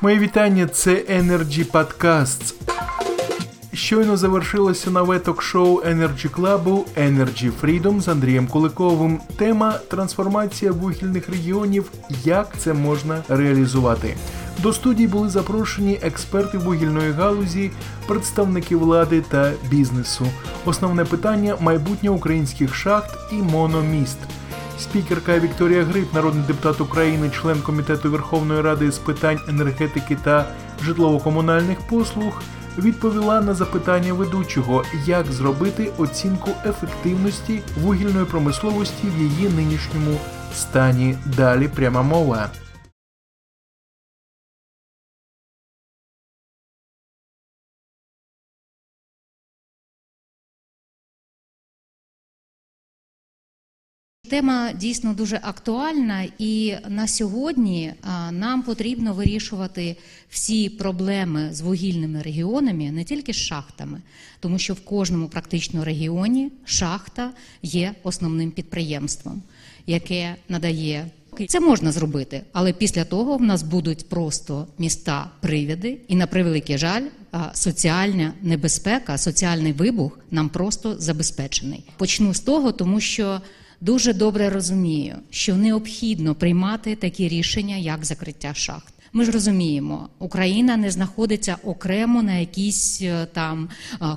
Мої 0.00 0.18
вітання. 0.18 0.66
Це 0.66 0.90
Energy 0.94 1.70
Podcasts. 1.70 2.54
Щойно 3.72 4.16
завершилося 4.16 4.90
нове 4.90 5.18
ток-шоу 5.18 5.80
Energy 5.80 6.30
Club 6.30 6.84
Energy 6.98 7.50
Freedom 7.62 8.00
з 8.00 8.08
Андрієм 8.08 8.46
Куликовим. 8.46 9.20
Тема 9.36 9.78
трансформація 9.88 10.72
вугільних 10.72 11.28
регіонів. 11.28 11.90
Як 12.24 12.48
це 12.58 12.72
можна 12.72 13.22
реалізувати? 13.28 14.16
До 14.62 14.72
студії 14.72 15.08
були 15.08 15.28
запрошені 15.28 15.98
експерти 16.02 16.58
вугільної 16.58 17.12
галузі, 17.12 17.70
представники 18.08 18.76
влади 18.76 19.24
та 19.28 19.52
бізнесу. 19.70 20.26
Основне 20.64 21.04
питання 21.04 21.56
майбутнє 21.60 22.10
українських 22.10 22.74
шахт 22.74 23.18
і 23.32 23.34
мономіст. 23.34 24.18
Спікерка 24.78 25.38
Вікторія 25.38 25.84
Гриб, 25.84 26.06
народний 26.14 26.44
депутат 26.46 26.80
України, 26.80 27.30
член 27.30 27.60
комітету 27.62 28.10
Верховної 28.10 28.60
Ради 28.60 28.90
з 28.90 28.98
питань 28.98 29.40
енергетики 29.48 30.16
та 30.24 30.46
житлово-комунальних 30.84 31.78
послуг, 31.90 32.42
відповіла 32.78 33.40
на 33.40 33.54
запитання 33.54 34.12
ведучого, 34.12 34.84
як 35.06 35.26
зробити 35.32 35.92
оцінку 35.98 36.50
ефективності 36.66 37.62
вугільної 37.82 38.26
промисловості 38.26 39.08
в 39.16 39.22
її 39.22 39.48
нинішньому 39.48 40.18
стані. 40.54 41.18
Далі 41.24 41.68
пряма 41.68 42.02
мова. 42.02 42.48
Тема 54.28 54.72
дійсно 54.72 55.14
дуже 55.14 55.40
актуальна, 55.42 56.26
і 56.38 56.74
на 56.88 57.08
сьогодні 57.08 57.92
нам 58.30 58.62
потрібно 58.62 59.14
вирішувати 59.14 59.96
всі 60.30 60.68
проблеми 60.68 61.48
з 61.52 61.60
вугільними 61.60 62.22
регіонами, 62.22 62.90
не 62.90 63.04
тільки 63.04 63.32
з 63.32 63.36
шахтами, 63.36 64.02
тому 64.40 64.58
що 64.58 64.74
в 64.74 64.80
кожному 64.80 65.28
практично 65.28 65.84
регіоні 65.84 66.52
шахта 66.64 67.30
є 67.62 67.94
основним 68.02 68.50
підприємством, 68.50 69.42
яке 69.86 70.36
надає. 70.48 71.10
Це 71.48 71.60
можна 71.60 71.92
зробити, 71.92 72.42
але 72.52 72.72
після 72.72 73.04
того 73.04 73.36
в 73.36 73.42
нас 73.42 73.62
будуть 73.62 74.08
просто 74.08 74.66
міста 74.78 75.30
привіди, 75.40 75.98
і 76.08 76.16
на 76.16 76.26
превеликий 76.26 76.78
жаль, 76.78 77.02
соціальна 77.54 78.32
небезпека, 78.42 79.18
соціальний 79.18 79.72
вибух 79.72 80.18
нам 80.30 80.48
просто 80.48 80.98
забезпечений. 80.98 81.84
Почну 81.96 82.34
з 82.34 82.40
того, 82.40 82.72
тому 82.72 83.00
що 83.00 83.40
дуже 83.80 84.12
добре 84.12 84.50
розумію, 84.50 85.16
що 85.30 85.56
необхідно 85.56 86.34
приймати 86.34 86.96
такі 86.96 87.28
рішення, 87.28 87.76
як 87.76 88.04
закриття 88.04 88.54
шахт. 88.54 88.94
Ми 89.12 89.24
ж 89.24 89.30
розуміємо, 89.30 90.08
Україна 90.18 90.76
не 90.76 90.90
знаходиться 90.90 91.56
окремо 91.64 92.22
на 92.22 92.34
якійсь 92.34 93.02
е, 93.02 93.26
там 93.32 93.68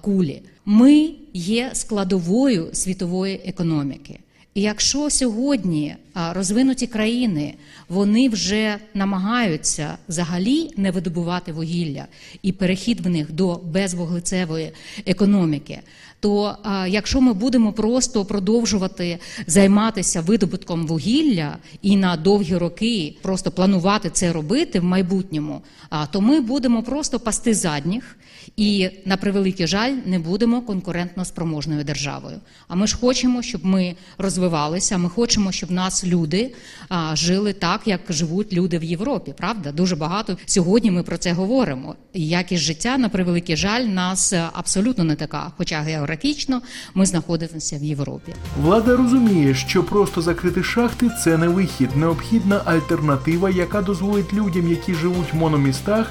кулі. 0.00 0.42
Ми 0.64 1.10
є 1.34 1.70
складовою 1.72 2.68
світової 2.72 3.40
економіки. 3.44 4.18
І 4.54 4.62
якщо 4.62 5.10
сьогодні 5.10 5.96
розвинуті 6.14 6.86
країни 6.86 7.54
вони 7.88 8.28
вже 8.28 8.76
намагаються 8.94 9.98
взагалі 10.08 10.70
не 10.76 10.90
видобувати 10.90 11.52
вугілля 11.52 12.06
і 12.42 12.52
перехід 12.52 13.00
в 13.00 13.08
них 13.08 13.32
до 13.32 13.60
безвуглецевої 13.64 14.72
економіки, 15.06 15.80
то 16.20 16.56
якщо 16.88 17.20
ми 17.20 17.32
будемо 17.32 17.72
просто 17.72 18.24
продовжувати 18.24 19.18
займатися 19.46 20.20
видобутком 20.20 20.86
вугілля 20.86 21.56
і 21.82 21.96
на 21.96 22.16
довгі 22.16 22.56
роки 22.56 23.16
просто 23.22 23.50
планувати 23.50 24.10
це 24.10 24.32
робити 24.32 24.80
в 24.80 24.84
майбутньому, 24.84 25.62
то 26.10 26.20
ми 26.20 26.40
будемо 26.40 26.82
просто 26.82 27.20
пасти 27.20 27.54
задніх 27.54 28.16
і 28.56 28.90
на 29.04 29.16
превеликий 29.16 29.66
жаль 29.66 29.92
не 30.06 30.18
будемо 30.18 30.62
конкурентно 30.62 31.24
спроможною 31.24 31.84
державою. 31.84 32.40
А 32.68 32.74
ми 32.74 32.86
ж 32.86 32.96
хочемо, 32.96 33.42
щоб 33.42 33.64
ми 33.64 33.96
розвивалися. 34.18 34.43
Ми 34.98 35.08
хочемо, 35.08 35.52
щоб 35.52 35.70
нас 35.70 36.04
люди 36.04 36.54
жили 37.12 37.52
так, 37.52 37.80
як 37.84 38.00
живуть 38.08 38.52
люди 38.52 38.78
в 38.78 38.84
Європі. 38.84 39.34
Правда, 39.38 39.72
дуже 39.72 39.96
багато 39.96 40.36
сьогодні. 40.46 40.90
Ми 40.90 41.02
про 41.02 41.16
це 41.16 41.32
говоримо. 41.32 41.94
Якість 42.14 42.62
життя 42.62 42.98
на 42.98 43.08
превеликий 43.08 43.56
жаль 43.56 43.82
нас 43.82 44.32
абсолютно 44.52 45.04
не 45.04 45.14
така, 45.14 45.52
хоча 45.56 45.80
географічно 45.80 46.62
ми 46.94 47.06
знаходимося 47.06 47.78
в 47.78 47.84
Європі. 47.84 48.34
Влада 48.62 48.96
розуміє, 48.96 49.54
що 49.54 49.84
просто 49.84 50.22
закрити 50.22 50.62
шахти 50.62 51.10
це 51.24 51.38
не 51.38 51.48
вихід, 51.48 51.96
необхідна 51.96 52.62
альтернатива, 52.64 53.50
яка 53.50 53.82
дозволить 53.82 54.32
людям, 54.32 54.70
які 54.70 54.94
живуть 54.94 55.32
в 55.32 55.36
мономістах 55.36 56.10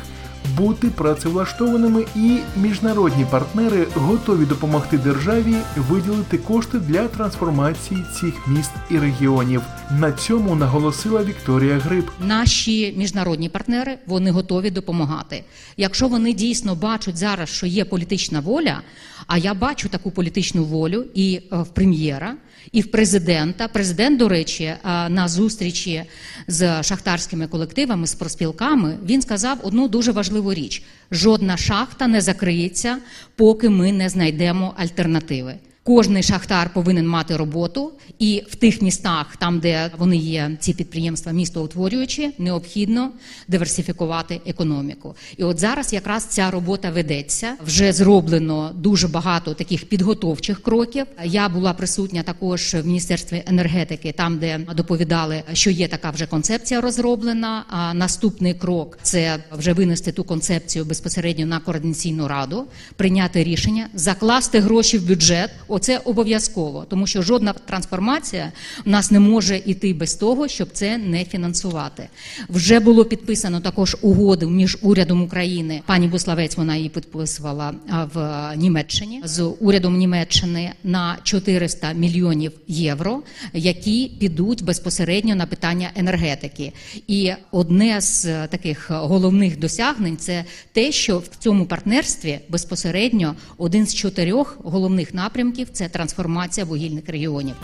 бути 0.58 0.88
працевлаштованими, 0.88 2.06
і 2.16 2.38
міжнародні 2.58 3.26
партнери 3.32 3.88
готові 3.96 4.46
допомогти 4.46 4.98
державі 4.98 5.56
виділити 5.90 6.38
кошти 6.38 6.80
для 6.80 7.08
трансформації 7.08 8.04
цих 8.20 8.48
міст 8.48 8.72
і 8.92 8.98
регіонів. 9.00 9.62
На 10.00 10.12
цьому 10.12 10.56
наголосила 10.56 11.24
Вікторія 11.24 11.80
Гриб. 11.80 12.12
Наші 12.20 12.94
міжнародні 12.98 13.50
партнери 13.50 13.98
вони 14.06 14.32
готові 14.32 14.72
допомагати. 14.72 15.44
Якщо 15.78 16.08
вони 16.08 16.34
дійсно 16.34 16.76
бачать 16.76 17.18
зараз, 17.18 17.50
що 17.50 17.66
є 17.66 17.86
політична 17.86 18.40
воля. 18.40 18.82
А 19.28 19.38
я 19.38 19.54
бачу 19.54 19.90
таку 19.90 20.12
політичну 20.12 20.64
волю 20.64 21.06
і 21.14 21.42
е, 21.52 21.58
в 21.58 21.68
прем'єра, 21.68 22.36
і 22.72 22.82
в 22.82 22.92
президента. 22.92 23.68
Президент, 23.68 24.20
до 24.20 24.30
речі, 24.30 24.64
е, 24.64 24.80
на 25.10 25.28
зустрічі 25.28 26.04
з 26.48 26.84
шахтарськими 26.84 27.48
колективами, 27.48 28.08
з 28.08 28.16
проспілками, 28.16 28.98
він 29.06 29.22
сказав 29.22 29.58
одну 29.64 29.88
дуже 29.88 30.12
важливу 30.12 30.33
річ: 30.54 30.84
жодна 31.12 31.58
шахта 31.58 32.08
не 32.08 32.22
закриється, 32.22 32.98
поки 33.36 33.70
ми 33.70 33.92
не 33.92 34.10
знайдемо 34.10 34.74
альтернативи. 34.78 35.56
Кожний 35.86 36.24
шахтар 36.24 36.74
повинен 36.74 37.08
мати 37.08 37.38
роботу, 37.38 37.92
і 38.20 38.44
в 38.50 38.56
тих 38.56 38.82
містах, 38.82 39.36
там 39.38 39.60
де 39.60 39.92
вони 39.98 40.18
є, 40.18 40.58
ці 40.60 40.74
підприємства 40.74 41.32
містоутворюючі, 41.32 42.32
необхідно 42.38 43.12
диверсифікувати 43.48 44.42
економіку. 44.46 45.16
І 45.38 45.44
от 45.44 45.60
зараз 45.60 45.94
якраз 45.94 46.26
ця 46.26 46.52
робота 46.52 46.92
ведеться. 46.92 47.54
Вже 47.66 47.94
зроблено 47.94 48.72
дуже 48.76 49.08
багато 49.08 49.54
таких 49.54 49.86
підготовчих 49.86 50.64
кроків. 50.64 51.06
Я 51.24 51.50
була 51.50 51.74
присутня 51.74 52.24
також 52.24 52.74
в 52.74 52.86
міністерстві 52.86 53.44
енергетики, 53.48 54.12
там 54.12 54.38
де 54.40 54.60
доповідали, 54.76 55.44
що 55.54 55.70
є 55.70 55.88
така 55.88 56.10
вже 56.10 56.26
концепція 56.26 56.82
розроблена. 56.82 57.66
А 57.70 57.94
наступний 57.94 58.54
крок 58.54 59.00
це 59.02 59.38
вже 59.58 59.74
винести 59.74 60.12
ту 60.12 60.24
концепцію 60.24 60.86
безпосередньо 60.86 61.46
на 61.46 61.60
координаційну 61.60 62.28
раду, 62.28 62.66
прийняти 62.96 63.44
рішення, 63.44 63.88
закласти 63.94 64.60
гроші 64.60 64.98
в 64.98 65.08
бюджет. 65.08 65.50
Оце 65.76 65.98
обов'язково, 65.98 66.86
тому 66.90 67.08
що 67.08 67.22
жодна 67.22 67.54
трансформація 67.54 68.52
в 68.86 68.90
нас 68.90 69.12
не 69.12 69.20
може 69.20 69.58
йти 69.58 69.94
без 69.94 70.16
того, 70.16 70.48
щоб 70.48 70.70
це 70.74 70.98
не 70.98 71.26
фінансувати. 71.26 72.08
Вже 72.50 72.80
було 72.80 73.06
підписано 73.06 73.60
також 73.60 73.98
угоду 74.02 74.50
між 74.50 74.78
урядом 74.82 75.22
України. 75.22 75.82
Пані 75.86 76.08
Буславець 76.08 76.58
вона 76.58 76.76
її 76.76 76.90
підписувала 76.90 77.74
в 78.14 78.50
Німеччині 78.56 79.22
з 79.24 79.44
урядом 79.60 79.98
Німеччини 79.98 80.72
на 80.84 81.18
400 81.24 81.94
мільйонів 81.94 82.52
євро, 82.68 83.22
які 83.54 84.12
підуть 84.20 84.64
безпосередньо 84.64 85.36
на 85.36 85.46
питання 85.46 85.90
енергетики. 85.96 86.74
І 87.08 87.32
одне 87.52 88.02
з 88.02 88.48
таких 88.48 88.92
головних 88.92 89.60
досягнень 89.60 90.18
це 90.18 90.46
те, 90.72 90.92
що 90.92 91.18
в 91.18 91.28
цьому 91.40 91.66
партнерстві 91.66 92.40
безпосередньо 92.50 93.36
один 93.58 93.88
з 93.88 93.96
чотирьох 93.96 94.58
головних 94.64 95.14
напрямків 95.14 95.63
років 95.64 95.76
це 95.76 95.90
трансформація 95.90 96.66
вугільних 96.66 97.10
регіонів. 97.10 97.56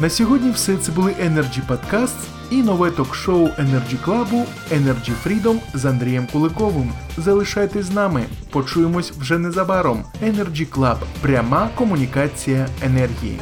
На 0.00 0.10
сьогодні 0.10 0.50
все 0.50 0.76
це 0.76 0.92
були 0.92 1.12
Energy 1.12 1.60
Podcasts 1.68 2.26
і 2.50 2.62
нове 2.62 2.90
ток-шоу 2.90 3.46
Energy 3.46 3.96
Club 4.06 4.44
Energy 4.72 5.12
Freedom 5.24 5.58
з 5.74 5.84
Андрієм 5.84 6.26
Куликовим. 6.32 6.92
Залишайтесь 7.16 7.86
з 7.86 7.90
нами. 7.90 8.24
Почуємось 8.50 9.10
вже 9.10 9.38
незабаром. 9.38 10.04
Energy 10.22 10.66
Club– 10.68 10.96
пряма 11.22 11.68
комунікація 11.74 12.68
енергії. 12.82 13.40